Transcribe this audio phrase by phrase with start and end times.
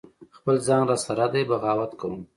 [0.37, 2.21] خپل ځان را سره دی بغاوت کوم